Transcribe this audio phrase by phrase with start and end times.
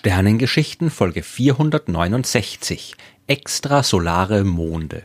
[0.00, 2.96] Sternengeschichten Folge 469
[3.26, 5.02] Extrasolare Monde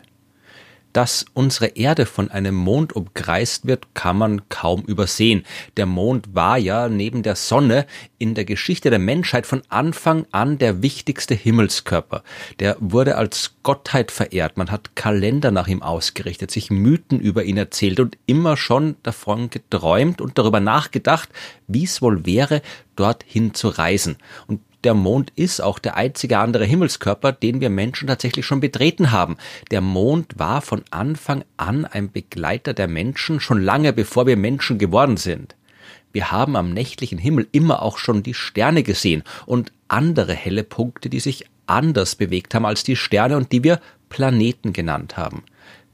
[0.95, 5.43] dass unsere Erde von einem Mond umkreist wird, kann man kaum übersehen.
[5.75, 7.85] Der Mond war ja neben der Sonne
[8.17, 12.23] in der Geschichte der Menschheit von Anfang an der wichtigste Himmelskörper.
[12.61, 14.55] Der wurde als Gottheit verehrt.
[14.55, 19.49] Man hat Kalender nach ihm ausgerichtet, sich Mythen über ihn erzählt und immer schon davon
[19.49, 21.27] geträumt und darüber nachgedacht,
[21.67, 22.61] wie es wohl wäre,
[22.95, 24.15] dorthin zu reisen.
[24.47, 29.11] Und der Mond ist auch der einzige andere Himmelskörper, den wir Menschen tatsächlich schon betreten
[29.11, 29.35] haben.
[29.71, 34.77] Der Mond war von Anfang an ein Begleiter der Menschen, schon lange bevor wir Menschen
[34.77, 35.55] geworden sind.
[36.13, 41.09] Wir haben am nächtlichen Himmel immer auch schon die Sterne gesehen und andere helle Punkte,
[41.09, 45.43] die sich anders bewegt haben als die Sterne und die wir Planeten genannt haben.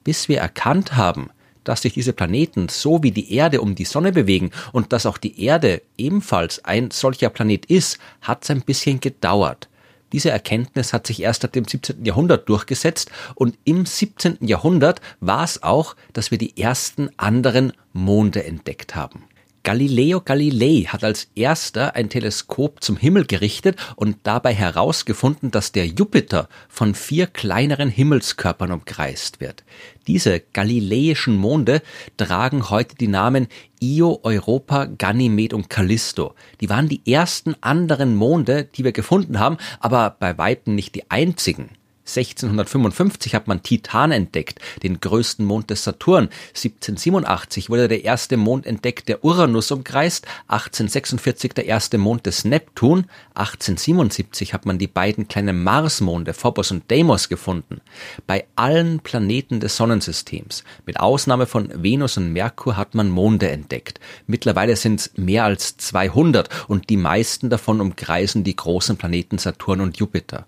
[0.03, 1.29] Bis wir erkannt haben,
[1.63, 5.17] dass sich diese Planeten so wie die Erde um die Sonne bewegen und dass auch
[5.17, 9.67] die Erde ebenfalls ein solcher Planet ist, hat es ein bisschen gedauert.
[10.11, 12.03] Diese Erkenntnis hat sich erst ab dem 17.
[12.03, 14.39] Jahrhundert durchgesetzt und im 17.
[14.41, 19.23] Jahrhundert war es auch, dass wir die ersten anderen Monde entdeckt haben.
[19.63, 25.85] Galileo Galilei hat als erster ein Teleskop zum Himmel gerichtet und dabei herausgefunden, dass der
[25.85, 29.63] Jupiter von vier kleineren Himmelskörpern umkreist wird.
[30.07, 31.83] Diese galileischen Monde
[32.17, 33.47] tragen heute die Namen
[33.79, 36.33] Io, Europa, Ganymed und Callisto.
[36.59, 41.09] Die waren die ersten anderen Monde, die wir gefunden haben, aber bei weitem nicht die
[41.11, 41.69] einzigen.
[42.05, 46.29] 1655 hat man Titan entdeckt, den größten Mond des Saturn.
[46.49, 50.25] 1787 wurde der erste Mond entdeckt, der Uranus umkreist.
[50.47, 53.05] 1846 der erste Mond des Neptun.
[53.35, 57.81] 1877 hat man die beiden kleinen Marsmonde Phobos und Deimos gefunden.
[58.25, 63.99] Bei allen Planeten des Sonnensystems, mit Ausnahme von Venus und Merkur, hat man Monde entdeckt.
[64.27, 69.81] Mittlerweile sind es mehr als 200 und die meisten davon umkreisen die großen Planeten Saturn
[69.81, 70.47] und Jupiter.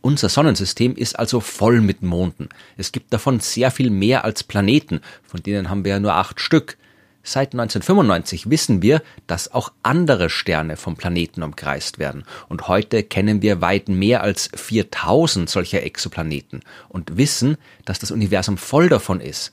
[0.00, 2.48] Unser Sonnensystem ist also voll mit Monden.
[2.76, 6.40] Es gibt davon sehr viel mehr als Planeten, von denen haben wir ja nur acht
[6.40, 6.76] Stück.
[7.24, 12.24] Seit 1995 wissen wir, dass auch andere Sterne vom Planeten umkreist werden.
[12.48, 18.56] Und heute kennen wir weit mehr als 4000 solcher Exoplaneten und wissen, dass das Universum
[18.56, 19.52] voll davon ist.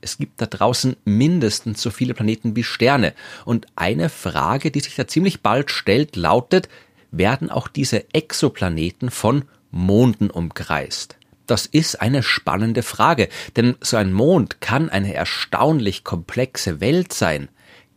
[0.00, 3.14] Es gibt da draußen mindestens so viele Planeten wie Sterne.
[3.44, 6.68] Und eine Frage, die sich da ziemlich bald stellt, lautet,
[7.12, 11.16] werden auch diese Exoplaneten von Monden umkreist?
[11.46, 17.48] Das ist eine spannende Frage, denn so ein Mond kann eine erstaunlich komplexe Welt sein.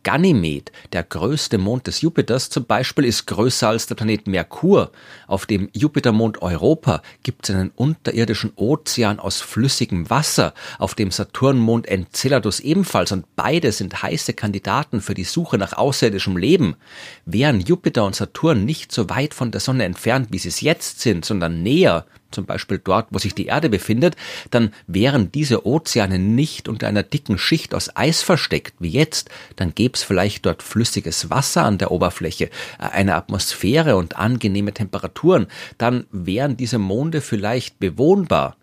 [0.06, 4.92] Ganymed, der größte Mond des Jupiters zum Beispiel, ist größer als der Planet Merkur.
[5.26, 11.88] Auf dem Jupitermond Europa gibt es einen unterirdischen Ozean aus flüssigem Wasser, auf dem Saturnmond
[11.88, 16.76] Enceladus ebenfalls und beide sind heiße Kandidaten für die Suche nach außerirdischem Leben.
[17.24, 21.00] Wären Jupiter und Saturn nicht so weit von der Sonne entfernt, wie sie es jetzt
[21.00, 24.14] sind, sondern näher, zum Beispiel dort, wo sich die Erde befindet,
[24.50, 29.74] dann wären diese Ozeane nicht unter einer dicken Schicht aus Eis versteckt wie jetzt, dann
[29.74, 32.50] gäbe es vielleicht dort flüssiges Wasser an der Oberfläche, äh,
[32.92, 35.46] eine Atmosphäre und angenehme Temperaturen,
[35.78, 38.56] dann wären diese Monde vielleicht bewohnbar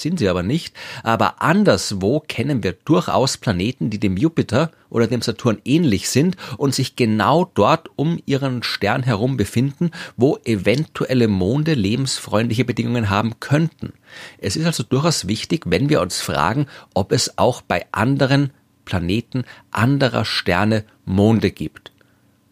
[0.00, 5.22] sind sie aber nicht, aber anderswo kennen wir durchaus Planeten, die dem Jupiter oder dem
[5.22, 11.74] Saturn ähnlich sind und sich genau dort um ihren Stern herum befinden, wo eventuelle Monde
[11.74, 13.92] lebensfreundliche Bedingungen haben könnten.
[14.38, 18.50] Es ist also durchaus wichtig, wenn wir uns fragen, ob es auch bei anderen
[18.84, 21.92] Planeten anderer Sterne Monde gibt.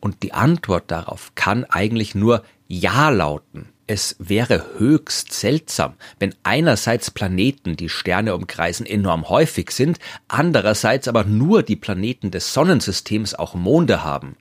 [0.01, 3.69] Und die Antwort darauf kann eigentlich nur Ja lauten.
[3.87, 11.25] Es wäre höchst seltsam, wenn einerseits Planeten, die Sterne umkreisen, enorm häufig sind, andererseits aber
[11.25, 14.37] nur die Planeten des Sonnensystems auch Monde haben.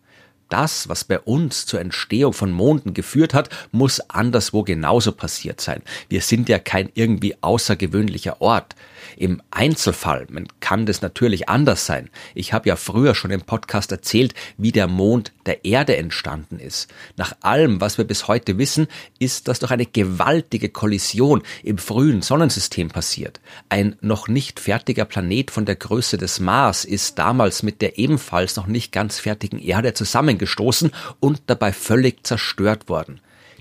[0.53, 5.81] Das, was bei uns zur Entstehung von Monden geführt hat, muss anderswo genauso passiert sein.
[6.09, 8.75] Wir sind ja kein irgendwie außergewöhnlicher Ort.
[9.17, 10.27] Im Einzelfall
[10.59, 12.09] kann das natürlich anders sein.
[12.35, 16.87] Ich habe ja früher schon im Podcast erzählt, wie der Mond der Erde entstanden ist.
[17.17, 18.87] Nach allem, was wir bis heute wissen,
[19.19, 23.41] ist das durch eine gewaltige Kollision im frühen Sonnensystem passiert.
[23.69, 28.55] Ein noch nicht fertiger Planet von der Größe des Mars ist damals mit der ebenfalls
[28.55, 29.93] noch nicht ganz fertigen Erde
[30.43, 33.19] zusammengestoßen und dabei völlig zerstört worden.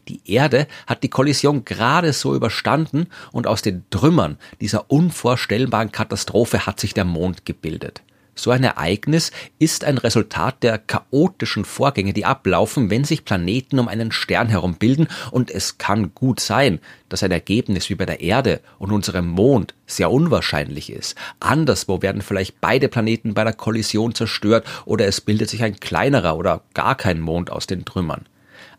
[0.08, 6.66] Die Erde hat die Kollision gerade so überstanden und aus den Trümmern dieser unvorstellbaren Katastrophe
[6.66, 8.02] hat sich der Mond gebildet.
[8.34, 13.88] So ein Ereignis ist ein Resultat der chaotischen Vorgänge, die ablaufen, wenn sich Planeten um
[13.88, 16.80] einen Stern herum bilden, und es kann gut sein,
[17.10, 21.14] dass ein Ergebnis wie bei der Erde und unserem Mond sehr unwahrscheinlich ist.
[21.40, 26.36] Anderswo werden vielleicht beide Planeten bei einer Kollision zerstört oder es bildet sich ein kleinerer
[26.36, 28.26] oder gar kein Mond aus den Trümmern.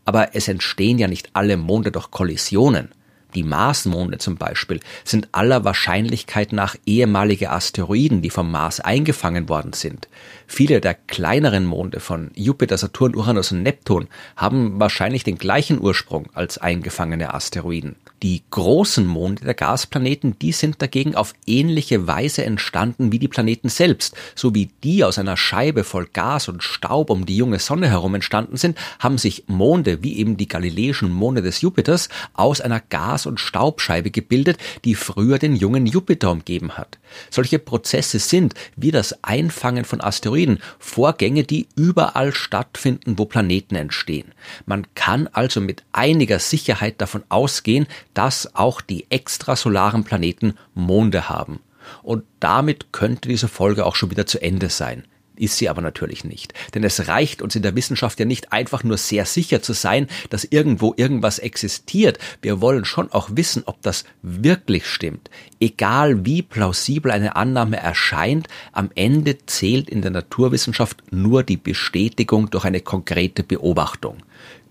[0.03, 2.89] Aber es entstehen ja nicht alle Monde durch Kollisionen.
[3.35, 9.73] Die Marsmonde zum Beispiel sind aller Wahrscheinlichkeit nach ehemalige Asteroiden, die vom Mars eingefangen worden
[9.73, 10.07] sind.
[10.47, 16.27] Viele der kleineren Monde von Jupiter, Saturn, Uranus und Neptun haben wahrscheinlich den gleichen Ursprung
[16.33, 17.95] als eingefangene Asteroiden.
[18.23, 23.67] Die großen Monde der Gasplaneten, die sind dagegen auf ähnliche Weise entstanden wie die Planeten
[23.67, 24.15] selbst.
[24.33, 28.15] So wie die aus einer Scheibe voll Gas und Staub um die junge Sonne herum
[28.15, 33.25] entstanden sind, haben sich Monde, wie eben die galileischen Monde des Jupiters, aus einer Gas-
[33.25, 36.99] und Staubscheibe gebildet, die früher den jungen Jupiter umgeben hat.
[37.29, 44.33] Solche Prozesse sind, wie das Einfangen von Asteroiden, Vorgänge, die überall stattfinden, wo Planeten entstehen.
[44.65, 51.59] Man kann also mit einiger Sicherheit davon ausgehen, dass auch die extrasolaren Planeten Monde haben.
[52.01, 55.03] Und damit könnte diese Folge auch schon wieder zu Ende sein.
[55.43, 56.53] Ist sie aber natürlich nicht.
[56.73, 60.07] Denn es reicht uns in der Wissenschaft ja nicht einfach nur sehr sicher zu sein,
[60.29, 62.17] dass irgendwo irgendwas existiert.
[62.41, 65.29] Wir wollen schon auch wissen, ob das wirklich stimmt.
[65.59, 72.49] Egal wie plausibel eine Annahme erscheint, am Ende zählt in der Naturwissenschaft nur die Bestätigung
[72.49, 74.19] durch eine konkrete Beobachtung.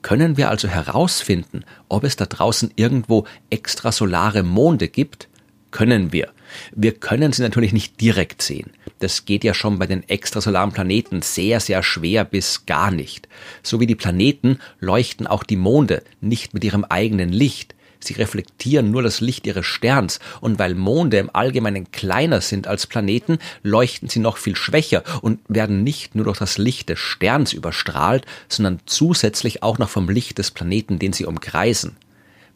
[0.00, 5.28] Können wir also herausfinden, ob es da draußen irgendwo extrasolare Monde gibt?
[5.70, 6.30] Können wir.
[6.74, 8.70] Wir können sie natürlich nicht direkt sehen.
[8.98, 13.28] Das geht ja schon bei den extrasolaren Planeten sehr, sehr schwer bis gar nicht.
[13.62, 17.74] So wie die Planeten leuchten auch die Monde nicht mit ihrem eigenen Licht.
[18.04, 22.86] Sie reflektieren nur das Licht ihres Sterns, und weil Monde im Allgemeinen kleiner sind als
[22.86, 27.52] Planeten, leuchten sie noch viel schwächer und werden nicht nur durch das Licht des Sterns
[27.52, 31.96] überstrahlt, sondern zusätzlich auch noch vom Licht des Planeten, den sie umkreisen.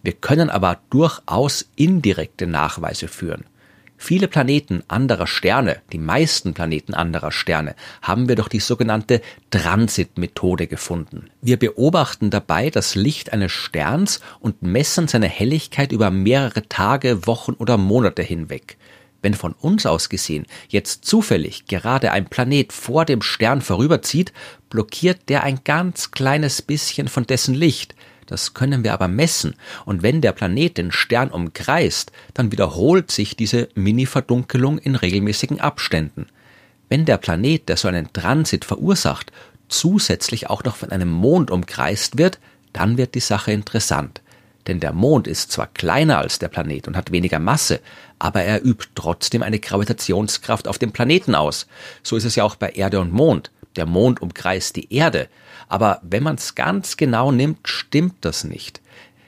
[0.02, 3.44] Wir können aber durchaus indirekte Nachweise führen.
[3.98, 10.66] Viele Planeten anderer Sterne, die meisten Planeten anderer Sterne, haben wir durch die sogenannte Transitmethode
[10.66, 11.30] gefunden.
[11.40, 17.52] Wir beobachten dabei das Licht eines Sterns und messen seine Helligkeit über mehrere Tage, Wochen
[17.52, 18.76] oder Monate hinweg.
[19.22, 24.32] Wenn von uns aus gesehen jetzt zufällig gerade ein Planet vor dem Stern vorüberzieht,
[24.68, 27.94] blockiert der ein ganz kleines bisschen von dessen Licht,
[28.26, 33.36] das können wir aber messen, und wenn der Planet den Stern umkreist, dann wiederholt sich
[33.36, 36.26] diese Mini-Verdunkelung in regelmäßigen Abständen.
[36.88, 39.32] Wenn der Planet, der so einen Transit verursacht,
[39.68, 42.38] zusätzlich auch noch von einem Mond umkreist wird,
[42.72, 44.20] dann wird die Sache interessant.
[44.66, 47.80] Denn der Mond ist zwar kleiner als der Planet und hat weniger Masse,
[48.18, 51.66] aber er übt trotzdem eine Gravitationskraft auf dem Planeten aus.
[52.02, 53.50] So ist es ja auch bei Erde und Mond.
[53.76, 55.28] Der Mond umkreist die Erde,
[55.68, 58.80] aber wenn man es ganz genau nimmt, stimmt das nicht.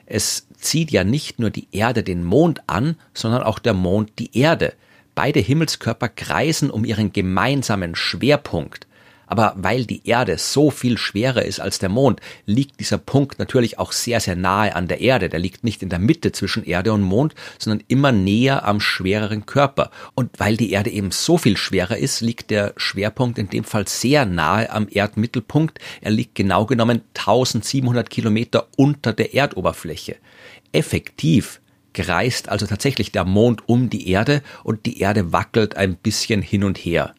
[0.06, 4.36] Es zieht ja nicht nur die Erde den Mond an, sondern auch der Mond die
[4.36, 4.72] Erde.
[5.14, 8.87] Beide Himmelskörper kreisen um ihren gemeinsamen Schwerpunkt.
[9.28, 13.78] Aber weil die Erde so viel schwerer ist als der Mond, liegt dieser Punkt natürlich
[13.78, 15.28] auch sehr, sehr nahe an der Erde.
[15.28, 19.46] Der liegt nicht in der Mitte zwischen Erde und Mond, sondern immer näher am schwereren
[19.46, 19.90] Körper.
[20.14, 23.86] Und weil die Erde eben so viel schwerer ist, liegt der Schwerpunkt in dem Fall
[23.86, 25.78] sehr nahe am Erdmittelpunkt.
[26.00, 30.16] Er liegt genau genommen 1700 Kilometer unter der Erdoberfläche.
[30.72, 31.60] Effektiv
[31.92, 36.64] kreist also tatsächlich der Mond um die Erde und die Erde wackelt ein bisschen hin
[36.64, 37.14] und her.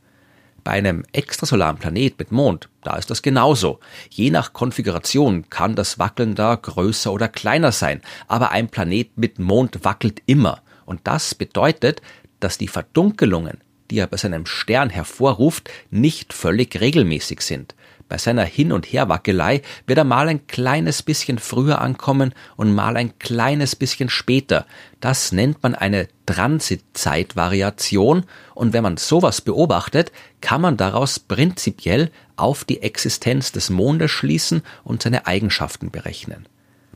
[0.64, 3.80] Bei einem extrasolaren Planet mit Mond, da ist das genauso.
[4.10, 9.40] Je nach Konfiguration kann das Wackeln da größer oder kleiner sein, aber ein Planet mit
[9.40, 10.62] Mond wackelt immer.
[10.86, 12.02] Und das bedeutet,
[12.40, 13.60] dass die Verdunkelungen,
[13.92, 17.76] die er bei seinem Stern hervorruft, nicht völlig regelmäßig sind.
[18.10, 22.98] Bei seiner Hin- und Herwackelei wird er mal ein kleines bisschen früher ankommen und mal
[22.98, 24.66] ein kleines bisschen später.
[25.00, 28.26] Das nennt man eine Transitzeitvariation
[28.56, 30.12] und wenn man sowas beobachtet,
[30.42, 36.48] kann man daraus prinzipiell auf die Existenz des Mondes schließen und seine Eigenschaften berechnen.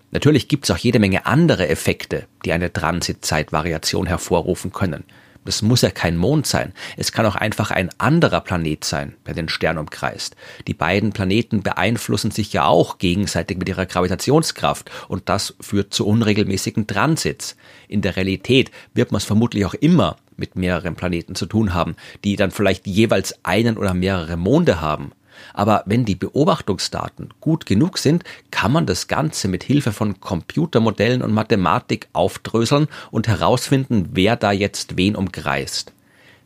[0.09, 5.03] Natürlich gibt es auch jede Menge andere Effekte, die eine Transitzeitvariation hervorrufen können.
[5.45, 6.73] Das muss ja kein Mond sein.
[6.97, 10.35] Es kann auch einfach ein anderer Planet sein, der den Stern umkreist.
[10.67, 16.07] Die beiden Planeten beeinflussen sich ja auch gegenseitig mit ihrer Gravitationskraft und das führt zu
[16.07, 17.55] unregelmäßigen Transits.
[17.87, 21.95] In der Realität wird man es vermutlich auch immer mit mehreren Planeten zu tun haben,
[22.23, 25.11] die dann vielleicht jeweils einen oder mehrere Monde haben.
[25.53, 31.21] Aber wenn die Beobachtungsdaten gut genug sind, kann man das Ganze mit Hilfe von Computermodellen
[31.21, 35.93] und Mathematik aufdröseln und herausfinden, wer da jetzt wen umkreist.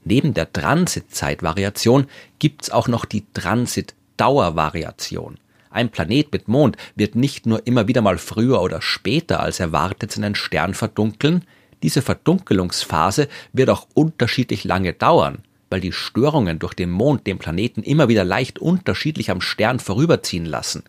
[0.04, 2.08] Neben der Transitzeitvariation
[2.40, 5.38] gibt's auch noch die Transitdauervariation.
[5.70, 10.12] Ein Planet mit Mond wird nicht nur immer wieder mal früher oder später als erwartet
[10.12, 11.44] seinen Stern verdunkeln,
[11.84, 17.84] diese Verdunkelungsphase wird auch unterschiedlich lange dauern weil die Störungen durch den Mond den Planeten
[17.84, 20.84] immer wieder leicht unterschiedlich am Stern vorüberziehen lassen.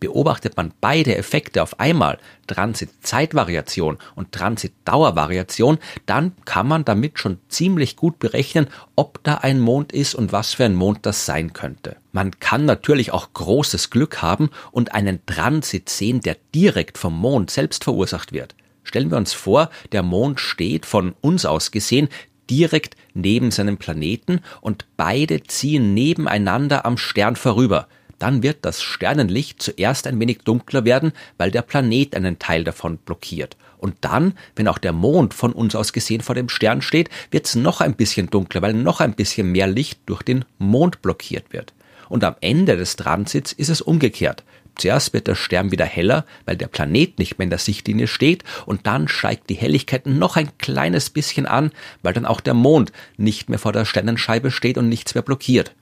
[0.00, 7.96] Beobachtet man beide Effekte auf einmal, Transitzeitvariation und Transitdauervariation, dann kann man damit schon ziemlich
[7.96, 11.96] gut berechnen, ob da ein Mond ist und was für ein Mond das sein könnte.
[12.12, 17.50] Man kann natürlich auch großes Glück haben und einen Transit sehen, der direkt vom Mond
[17.50, 18.54] selbst verursacht wird.
[18.84, 22.08] Stellen wir uns vor, der Mond steht von uns aus gesehen
[22.50, 27.88] direkt neben seinem Planeten und beide ziehen nebeneinander am Stern vorüber
[28.18, 32.98] dann wird das Sternenlicht zuerst ein wenig dunkler werden, weil der Planet einen Teil davon
[32.98, 33.56] blockiert.
[33.78, 37.46] Und dann, wenn auch der Mond von uns aus gesehen vor dem Stern steht, wird
[37.46, 41.52] es noch ein bisschen dunkler, weil noch ein bisschen mehr Licht durch den Mond blockiert
[41.52, 41.72] wird.
[42.08, 44.42] Und am Ende des Transits ist es umgekehrt.
[44.78, 48.44] Zuerst wird der Stern wieder heller, weil der Planet nicht mehr in der Sichtlinie steht,
[48.64, 52.92] und dann steigt die Helligkeit noch ein kleines bisschen an, weil dann auch der Mond
[53.16, 55.74] nicht mehr vor der Sternenscheibe steht und nichts mehr blockiert.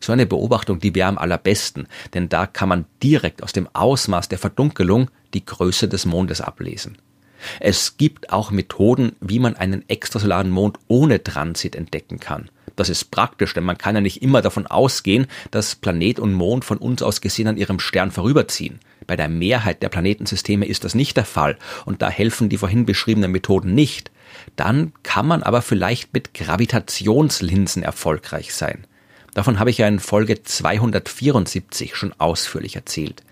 [0.00, 4.28] So eine Beobachtung, die wäre am allerbesten, denn da kann man direkt aus dem Ausmaß
[4.28, 6.98] der Verdunkelung die Größe des Mondes ablesen.
[7.60, 12.50] Es gibt auch Methoden, wie man einen extrasolaren Mond ohne Transit entdecken kann.
[12.76, 16.64] Das ist praktisch, denn man kann ja nicht immer davon ausgehen, dass Planet und Mond
[16.64, 18.80] von uns aus gesehen an ihrem Stern vorüberziehen.
[19.06, 22.86] Bei der Mehrheit der Planetensysteme ist das nicht der Fall und da helfen die vorhin
[22.86, 24.10] beschriebenen Methoden nicht.
[24.56, 28.86] Dann kann man aber vielleicht mit Gravitationslinsen erfolgreich sein.
[29.34, 33.22] Davon habe ich ja in Folge 274 schon ausführlich erzählt.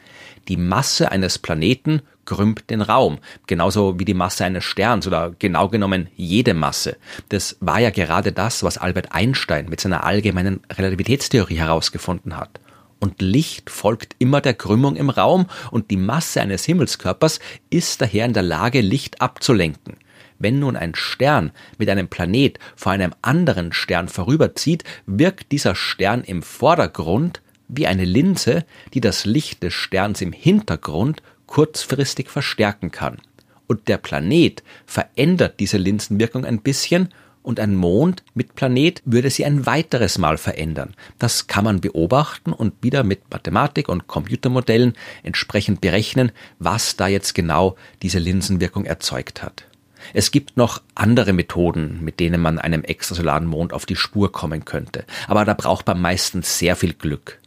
[0.48, 5.68] Die Masse eines Planeten krümmt den Raum, genauso wie die Masse eines Sterns oder genau
[5.68, 6.96] genommen jede Masse.
[7.28, 12.60] Das war ja gerade das, was Albert Einstein mit seiner allgemeinen Relativitätstheorie herausgefunden hat.
[13.00, 18.26] Und Licht folgt immer der Krümmung im Raum und die Masse eines Himmelskörpers ist daher
[18.26, 19.96] in der Lage, Licht abzulenken.
[20.38, 26.22] Wenn nun ein Stern mit einem Planet vor einem anderen Stern vorüberzieht, wirkt dieser Stern
[26.22, 28.64] im Vordergrund wie eine Linse,
[28.94, 33.18] die das Licht des Sterns im Hintergrund kurzfristig verstärken kann.
[33.66, 37.08] Und der Planet verändert diese Linsenwirkung ein bisschen
[37.42, 40.94] und ein Mond mit Planet würde sie ein weiteres Mal verändern.
[41.18, 47.34] Das kann man beobachten und wieder mit Mathematik und Computermodellen entsprechend berechnen, was da jetzt
[47.34, 49.64] genau diese Linsenwirkung erzeugt hat.
[50.14, 54.64] Es gibt noch andere Methoden, mit denen man einem extrasolaren Mond auf die Spur kommen
[54.64, 57.38] könnte, aber da braucht man meistens sehr viel Glück.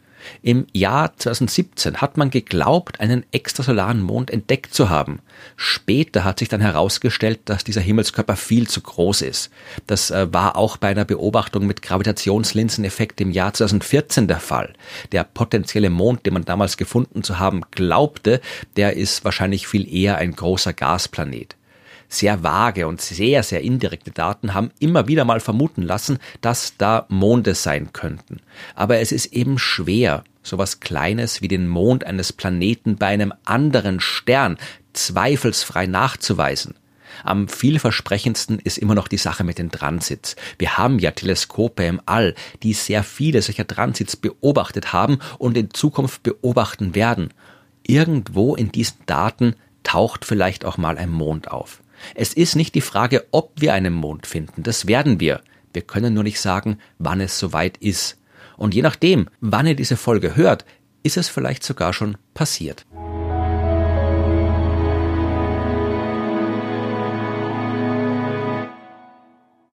[0.42, 5.20] Im Jahr 2017 hat man geglaubt, einen extrasolaren Mond entdeckt zu haben.
[5.56, 9.50] Später hat sich dann herausgestellt, dass dieser Himmelskörper viel zu groß ist.
[9.86, 14.72] Das äh, war auch bei einer Beobachtung mit Gravitationslinseneffekt im Jahr 2014 der Fall.
[15.12, 18.40] Der potenzielle Mond, den man damals gefunden zu haben glaubte,
[18.76, 21.56] der ist wahrscheinlich viel eher ein großer Gasplanet
[22.08, 27.06] sehr vage und sehr, sehr indirekte Daten haben immer wieder mal vermuten lassen, dass da
[27.08, 28.40] Monde sein könnten.
[28.74, 34.00] Aber es ist eben schwer, sowas Kleines wie den Mond eines Planeten bei einem anderen
[34.00, 34.58] Stern
[34.92, 36.74] zweifelsfrei nachzuweisen.
[37.24, 40.36] Am vielversprechendsten ist immer noch die Sache mit den Transits.
[40.58, 45.72] Wir haben ja Teleskope im All, die sehr viele solcher Transits beobachtet haben und in
[45.72, 47.32] Zukunft beobachten werden.
[47.86, 51.80] Irgendwo in diesen Daten taucht vielleicht auch mal ein Mond auf.
[52.14, 55.40] Es ist nicht die Frage, ob wir einen Mond finden, das werden wir.
[55.72, 58.18] Wir können nur nicht sagen, wann es soweit ist.
[58.56, 60.64] Und je nachdem, wann ihr diese Folge hört,
[61.02, 62.86] ist es vielleicht sogar schon passiert.